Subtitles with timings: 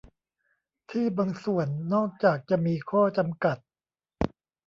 [0.89, 3.57] ที่บางส่วน นอกจากจะมีข้อจำกัด